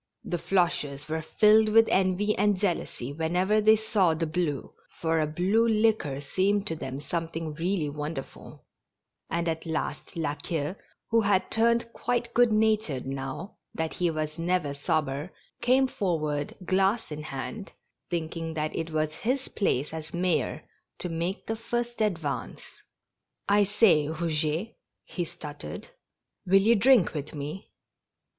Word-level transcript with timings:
The 0.25 0.39
Floches 0.39 1.07
were 1.07 1.21
filled 1.21 1.69
with 1.69 1.87
envy 1.91 2.35
and 2.35 2.57
jealousy 2.57 3.13
whenever 3.13 3.61
they 3.61 3.75
saw 3.75 4.15
the 4.15 4.25
blue, 4.25 4.73
for 4.89 5.19
a 5.19 5.27
blue 5.27 5.67
liquor 5.67 6.19
seemed 6.19 6.65
to 6.65 6.75
them 6.75 6.99
something 6.99 7.53
really 7.53 7.87
wonderful; 7.87 8.65
and 9.29 9.47
at 9.47 9.67
last 9.67 10.17
La 10.17 10.33
Queue, 10.33 10.75
who 11.11 11.21
had 11.21 11.51
turned 11.51 11.93
quite 11.93 12.33
good 12.33 12.51
natured 12.51 13.05
now 13.05 13.57
that 13.75 13.93
he 13.93 14.09
was 14.09 14.39
never 14.39 14.73
sober, 14.73 15.31
came 15.61 15.87
for 15.87 16.19
ward, 16.19 16.55
glass 16.65 17.11
in 17.11 17.21
hand, 17.21 17.71
thinking 18.09 18.55
that 18.55 18.75
it 18.75 18.89
was 18.89 19.13
his 19.13 19.49
place 19.49 19.93
as 19.93 20.15
mayor 20.15 20.63
to 20.97 21.09
make 21.09 21.45
the 21.45 21.55
first 21.55 22.01
advance." 22.01 22.63
I 23.47 23.65
say, 23.65 24.07
Eouget," 24.07 24.73
he 25.05 25.25
stuttered," 25.25 25.89
will 26.47 26.55
you 26.55 26.73
drink 26.75 27.13
with 27.13 27.35
me? 27.35 27.69